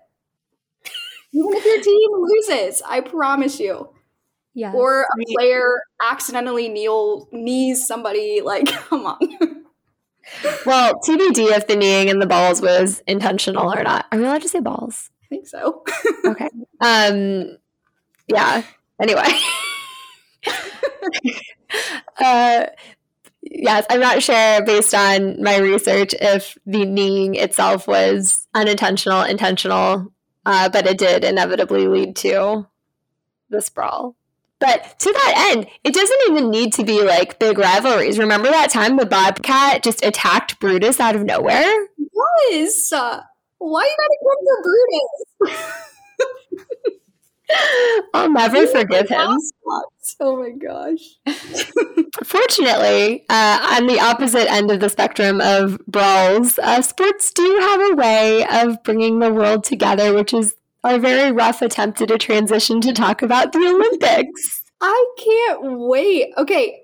[1.33, 3.89] Even if your team loses, I promise you.
[4.55, 4.73] Yeah.
[4.73, 8.41] Or a player accidentally kneel knees somebody.
[8.41, 9.64] Like, come on.
[10.67, 14.07] Well, TBD if the kneeing and the balls was intentional or not.
[14.11, 15.11] Are we allowed to say balls?
[15.25, 15.85] I think so.
[16.27, 16.49] Okay.
[16.81, 17.59] Um.
[18.29, 18.63] Yeah.
[19.01, 19.29] Anyway.
[22.19, 22.67] uh.
[23.43, 30.11] Yes, I'm not sure based on my research if the kneeing itself was unintentional, intentional,
[30.47, 32.67] uh, but it did inevitably lead to
[33.51, 34.17] the brawl.
[34.65, 38.19] But to that end, it doesn't even need to be like big rivalries.
[38.19, 41.87] Remember that time the Bobcat just attacked Brutus out of nowhere?
[42.49, 42.91] Yes.
[42.91, 43.21] Uh,
[43.59, 45.75] why you gotta come for Brutus?
[48.15, 49.39] I'll never forgive him.
[50.21, 51.19] Oh my gosh.
[52.25, 57.93] Fortunately, uh, on the opposite end of the spectrum of brawls, uh, sports do have
[57.93, 60.55] a way of bringing the world together, which is
[60.85, 64.63] our very rough attempt at a transition to talk about the Olympics.
[64.81, 66.33] I can't wait.
[66.37, 66.83] Okay.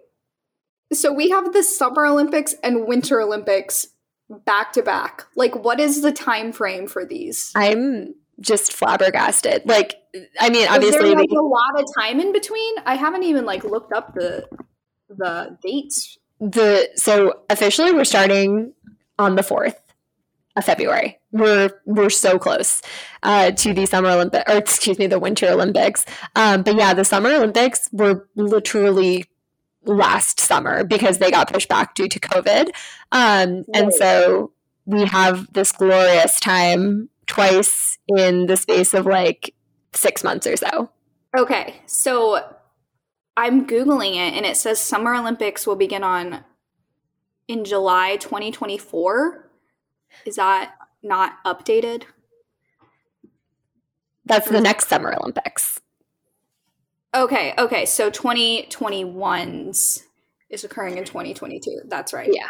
[0.93, 3.87] So we have the Summer Olympics and Winter Olympics
[4.45, 5.27] back to back.
[5.37, 7.53] Like what is the time frame for these?
[7.55, 9.63] I'm just flabbergasted.
[9.67, 9.97] Like,
[10.41, 12.75] I mean, obviously, like a lot of time in between?
[12.87, 14.49] I haven't even like looked up the
[15.09, 16.19] the dates.
[16.41, 18.73] the so officially we're starting
[19.19, 19.81] on the fourth
[20.57, 21.19] of February.
[21.33, 22.83] We're we're so close
[23.23, 26.05] uh, to the summer Olympic or excuse me, the Winter Olympics.
[26.37, 29.27] Um, but yeah, the Summer Olympics were literally
[29.85, 32.71] last summer because they got pushed back due to COVID,
[33.13, 34.53] um, and so
[34.87, 39.55] we have this glorious time twice in the space of like
[39.93, 40.91] six months or so.
[41.37, 42.57] Okay, so
[43.37, 46.45] I'm googling it and it says Summer Olympics will begin on
[47.47, 49.50] in July 2024.
[50.25, 52.05] Is that not updated?
[54.25, 55.81] That's the next Summer Olympics.
[57.15, 57.87] Okay, okay.
[57.87, 60.07] So 2021's
[60.49, 61.83] is occurring in 2022.
[61.87, 62.31] That's right.
[62.33, 62.49] Yeah.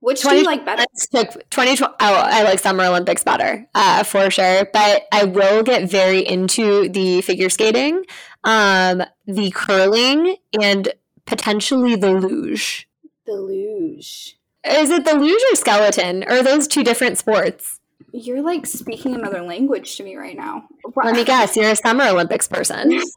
[0.00, 0.84] Which do you like better?
[1.12, 1.82] Took 2020.
[1.82, 4.68] Oh, I like Summer Olympics better, uh, for sure.
[4.72, 8.04] But I will get very into the figure skating,
[8.44, 10.88] um, the curling, and
[11.26, 12.88] potentially the luge.
[13.26, 14.37] The luge.
[14.66, 16.24] Is it the luge or skeleton?
[16.24, 17.80] Or are those two different sports?
[18.12, 20.68] You're like speaking another language to me right now.
[20.96, 21.56] Let me guess.
[21.56, 23.00] You're a Summer Olympics person.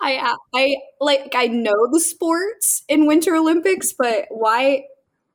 [0.00, 4.84] I uh, I like I know the sports in Winter Olympics, but why?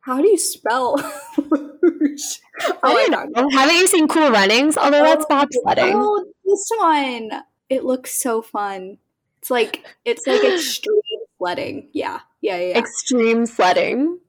[0.01, 0.95] How do you spell?
[1.81, 2.41] luge?
[2.61, 3.49] Oh I oh, don't know.
[3.49, 4.77] Haven't you seen Cool Runnings?
[4.77, 5.93] Although that's oh, bobsledding.
[5.93, 7.43] Oh, this one.
[7.69, 8.97] It looks so fun.
[9.39, 11.01] It's like it's like extreme
[11.37, 11.89] sledding.
[11.93, 12.77] Yeah, yeah, yeah.
[12.77, 14.19] Extreme sledding.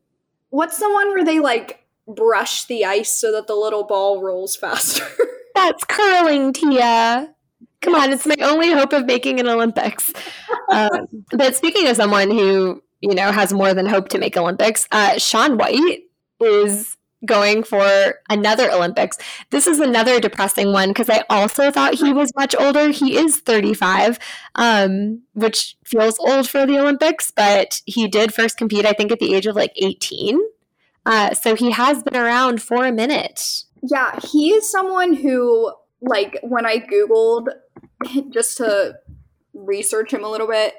[0.49, 4.57] What's the one where they like brush the ice so that the little ball rolls
[4.57, 5.05] faster?
[5.55, 7.35] That's curling, Tia.
[7.83, 10.13] Come on, it's my only hope of making an Olympics.
[10.69, 14.89] Um, but speaking of someone who you know has more than hope to make Olympics,
[14.91, 16.01] uh, Shaun White
[16.41, 19.17] is going for another Olympics.
[19.51, 22.91] This is another depressing one because I also thought he was much older.
[22.91, 24.19] He is 35,
[24.57, 29.19] um, which feels old for the Olympics, but he did first compete, I think, at
[29.19, 30.39] the age of like 18.
[31.07, 33.65] Uh, so he has been around for a minute.
[33.83, 37.49] yeah, he is someone who like when I googled
[38.31, 38.97] just to
[39.55, 40.75] research him a little bit,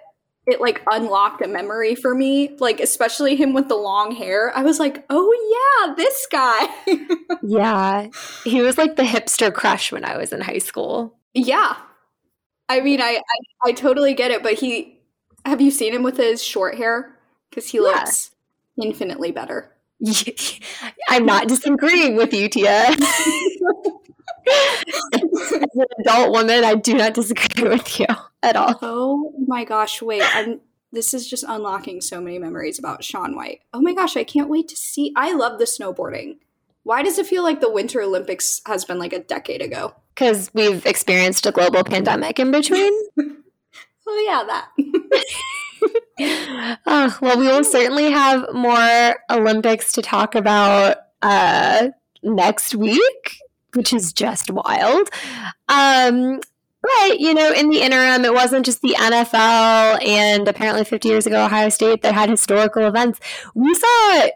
[0.48, 4.52] it like unlocked a memory for me, like especially him with the long hair.
[4.56, 6.68] I was like, "Oh yeah, this guy."
[7.44, 8.08] Yeah,
[8.44, 11.18] he was like the hipster crush when I was in high school.
[11.34, 11.76] yeah.
[12.70, 13.22] I mean, I,
[13.66, 15.00] I I totally get it, but he
[15.46, 17.16] have you seen him with his short hair?
[17.54, 17.84] Cuz he Yeah.
[17.84, 18.32] looks
[18.82, 19.72] infinitely better.
[21.10, 22.88] I'm not disagreeing with you, Tia.
[25.14, 28.08] As an adult woman, I do not disagree with you
[28.44, 28.78] at all.
[28.82, 30.24] Oh my gosh, wait.
[30.24, 30.62] I'm
[30.92, 33.60] this is just unlocking so many memories about Shaun White.
[33.74, 35.12] Oh my gosh, I can't wait to see.
[35.16, 36.38] I love the snowboarding.
[36.84, 39.94] Why does it feel like the Winter Olympics has been like a decade ago?
[40.16, 42.94] Because we've experienced a global pandemic in between.
[44.10, 44.70] Oh yeah, that.
[46.86, 51.90] oh, well, we will certainly have more Olympics to talk about uh,
[52.24, 53.38] next week,
[53.74, 55.10] which is just wild.
[55.68, 56.40] Um,
[56.88, 61.26] but, you know, in the interim, it wasn't just the NFL and apparently 50 years
[61.26, 63.20] ago, Ohio State that had historical events.
[63.54, 64.28] We saw,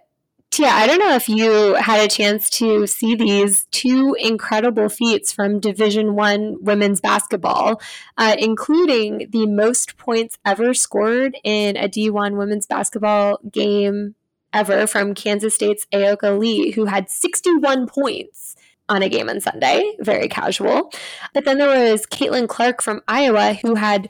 [0.49, 5.31] Tia, I don't know if you had a chance to see these two incredible feats
[5.31, 7.81] from Division One women's basketball
[8.17, 14.15] uh, including the most points ever scored in a D1 women's basketball game
[14.53, 18.50] ever from Kansas State's Ayoka Lee, who had 61 points
[18.91, 19.95] on a game on Sunday.
[19.99, 20.91] Very casual.
[21.33, 24.09] But then there was Caitlin Clark from Iowa who had,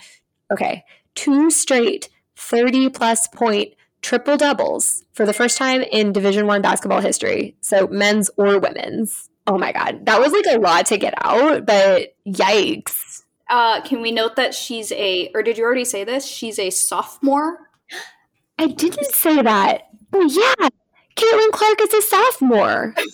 [0.52, 6.64] okay, two straight 30 plus point triple doubles for the first time in Division One
[6.64, 7.56] basketball history.
[7.62, 9.30] So men's or women's.
[9.46, 10.06] Oh my God.
[10.08, 13.22] That was like a lot to get out, but yikes.
[13.50, 16.26] Uh, can we note that she's a, or did you already say this?
[16.26, 17.70] She's a sophomore.
[18.58, 19.90] I didn't say that.
[20.14, 20.70] Oh, yeah.
[21.16, 22.96] Caitlin Clark is a sophomore.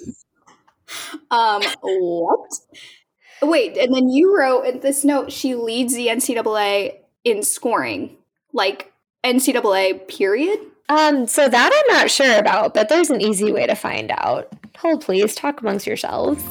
[1.31, 2.49] Um, what?
[3.41, 8.17] Wait, and then you wrote in this note she leads the NCAA in scoring,
[8.53, 8.91] like
[9.23, 10.59] NCAA period.
[10.89, 14.51] Um, so that I'm not sure about, but there's an easy way to find out.
[14.77, 15.35] Hold, please.
[15.35, 16.41] Talk amongst yourselves.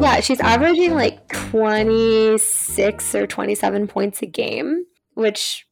[0.00, 4.84] Yeah, she's averaging like 26 or 27 points a game,
[5.18, 5.66] which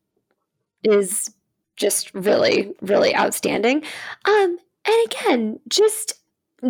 [0.82, 1.30] is
[1.76, 3.82] just really, really outstanding.
[4.24, 6.14] Um, and again, just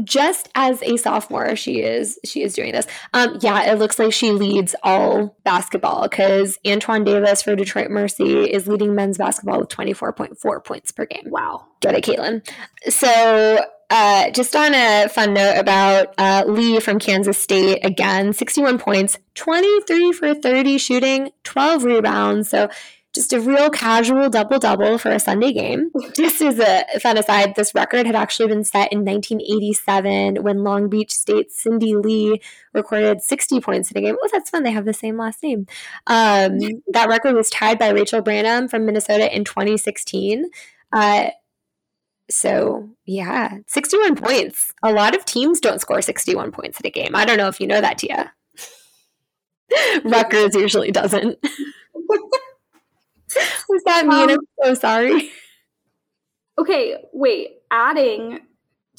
[0.03, 4.13] just as a sophomore she is she is doing this um yeah it looks like
[4.13, 9.69] she leads all basketball because antoine davis for detroit mercy is leading men's basketball with
[9.69, 11.65] 24.4 points per game Wow.
[11.81, 12.45] get it caitlin
[12.91, 18.79] so uh, just on a fun note about uh, Lee from Kansas State, again, 61
[18.79, 22.49] points, 23 for 30 shooting, 12 rebounds.
[22.49, 22.69] So
[23.17, 25.91] just a real casual double double for a Sunday game.
[26.15, 30.91] Just as a fun aside, this record had actually been set in 1987 when Long
[30.91, 32.43] Beach State's Cindy Lee
[32.75, 34.17] recorded 60 points in a game.
[34.23, 34.65] Oh, that's fun.
[34.65, 35.67] They have the same last name.
[36.07, 36.59] Um,
[36.89, 40.51] that record was tied by Rachel Banham from Minnesota in 2016.
[40.93, 41.31] Uh,
[42.29, 44.73] so, yeah, 61 points.
[44.83, 47.15] A lot of teams don't score 61 points in a game.
[47.15, 48.33] I don't know if you know that, Tia.
[50.05, 51.39] Rutgers usually doesn't.
[53.69, 54.31] Was that mean?
[54.31, 55.31] Um, I'm so sorry.
[56.59, 57.59] Okay, wait.
[57.71, 58.41] Adding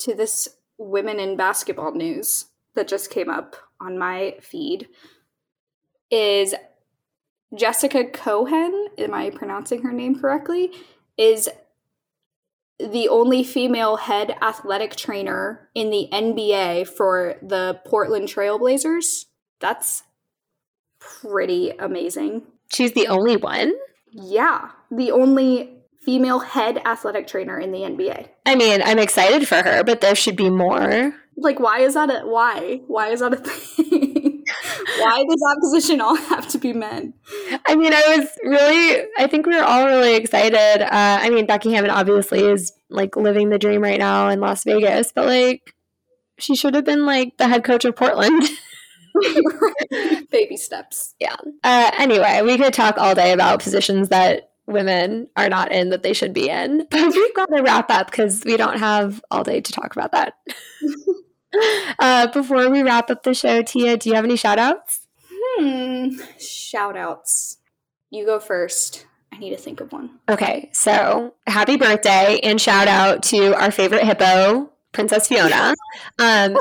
[0.02, 0.48] to this
[0.78, 4.88] women in basketball news that just came up on my feed
[6.12, 6.54] is
[7.56, 8.90] Jessica Cohen.
[9.00, 10.72] Am I pronouncing her name correctly?
[11.18, 11.50] Is
[12.80, 19.26] the only female head athletic trainer in the NBA for the Portland Trailblazers.
[19.60, 20.04] That's
[21.00, 22.44] pretty amazing.
[22.72, 23.74] She's the only one.
[24.12, 28.30] Yeah, the only female head athletic trainer in the NBA.
[28.46, 31.14] I mean, I'm excited for her, but there should be more.
[31.36, 32.82] Like, why is that a why?
[32.88, 34.07] Why is that a thing?
[35.00, 37.14] Why does that position all have to be men?
[37.68, 40.82] I mean, I was really, I think we were all really excited.
[40.84, 44.64] Uh, I mean, Becky Hammon obviously is like living the dream right now in Las
[44.64, 45.74] Vegas, but like,
[46.40, 48.44] she should have been like the head coach of Portland.
[50.32, 51.16] Baby steps.
[51.20, 51.36] yeah.
[51.64, 56.04] Uh, anyway, we could talk all day about positions that women are not in that
[56.04, 59.44] they should be in, but we've got to wrap up because we don't have all
[59.44, 60.34] day to talk about that.
[62.00, 65.08] Uh, before we wrap up the show, Tia, do you have any shout outs?
[65.30, 66.10] Hmm.
[66.40, 67.58] Shout outs.
[68.10, 69.06] You go first.
[69.34, 70.20] I need to think of one.
[70.30, 75.74] Okay, so happy birthday and shout out to our favorite hippo, Princess Fiona.
[76.20, 76.58] Um,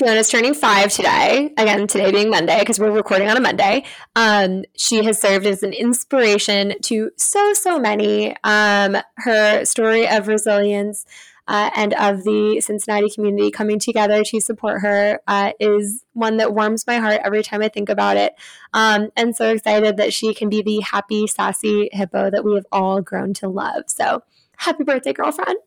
[0.00, 1.52] Fiona's turning five today.
[1.58, 3.84] Again, today being Monday because we're recording on a Monday.
[4.16, 8.34] Um, she has served as an inspiration to so so many.
[8.42, 11.04] Um, her story of resilience
[11.50, 16.54] uh, and of the Cincinnati community coming together to support her uh, is one that
[16.54, 18.34] warms my heart every time I think about it.
[18.72, 22.66] Um, and so excited that she can be the happy, sassy hippo that we have
[22.70, 23.84] all grown to love.
[23.88, 24.22] So
[24.58, 25.58] happy birthday, girlfriend.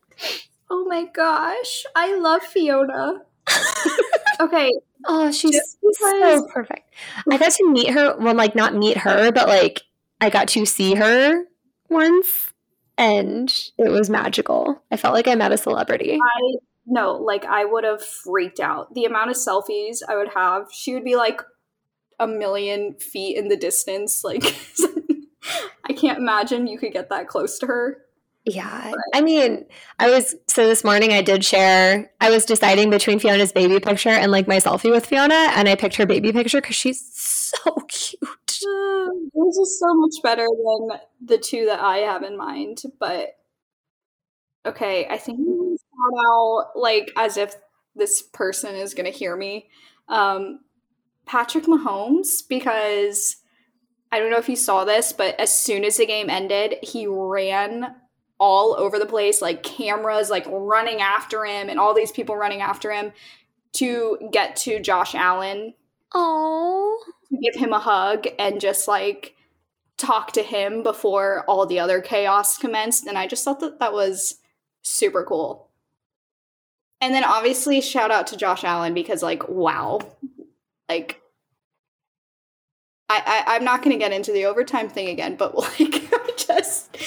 [0.70, 1.84] Oh my gosh.
[1.98, 3.22] I love Fiona.
[4.40, 4.72] okay.
[5.06, 6.94] Oh, she's so perfect.
[7.30, 8.16] I got to meet her.
[8.18, 9.82] Well, like not meet her, but like
[10.22, 11.44] I got to see her
[11.90, 12.53] once,
[12.98, 14.82] and it was magical.
[14.92, 16.20] I felt like I met a celebrity.
[16.22, 18.94] I no, like I would have freaked out.
[18.94, 21.42] The amount of selfies I would have, she would be like
[22.20, 24.24] a million feet in the distance.
[24.24, 24.44] Like
[25.84, 28.04] I can't imagine you could get that close to her.
[28.46, 28.92] Yeah.
[29.14, 29.66] I mean,
[30.00, 32.12] I was so this morning I did share.
[32.20, 35.76] I was deciding between Fiona's baby picture and like my selfie with Fiona, and I
[35.76, 38.43] picked her baby picture because she's so cute.
[39.36, 42.82] This is so much better than the two that I have in mind.
[43.00, 43.30] But
[44.66, 47.56] okay, I think shout out like as if
[47.96, 49.70] this person is gonna hear me.
[50.08, 50.62] Um,
[51.26, 53.38] Patrick Mahomes because
[54.12, 57.08] I don't know if you saw this, but as soon as the game ended, he
[57.08, 57.96] ran
[58.40, 62.62] all over the place, like cameras like running after him and all these people running
[62.62, 63.14] after him
[63.74, 65.74] to get to Josh Allen
[66.14, 67.04] Oh,
[67.42, 69.36] give him a hug and just like
[69.98, 73.06] talk to him before all the other chaos commenced.
[73.06, 74.36] And I just thought that that was
[74.82, 75.70] super cool.
[77.02, 80.00] And then obviously, shout out to Josh Allen because, like, wow.
[80.88, 81.22] Like,
[83.10, 86.30] I, I, am not going to get into the overtime thing again, but like, I
[86.38, 86.98] just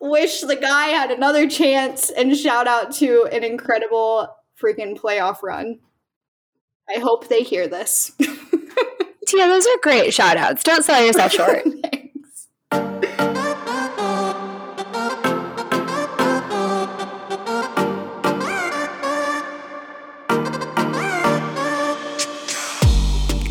[0.00, 5.80] wish the guy had another chance and shout out to an incredible freaking playoff run.
[6.88, 8.12] I hope they hear this.
[9.34, 10.62] Tia, those are great shout outs.
[10.62, 11.64] Don't sell yourself short.
[11.82, 12.48] Thanks.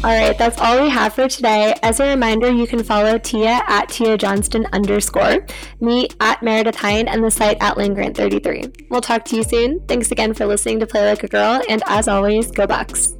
[0.06, 1.74] All right, that's all we have for today.
[1.82, 5.46] As a reminder, you can follow Tia at Tia Johnston underscore,
[5.80, 8.90] me at Meredith Hind, and the site at Landgrant33.
[8.90, 9.80] We'll talk to you soon.
[9.88, 13.16] Thanks again for listening to Play Like a Girl, and as always, go Bucks.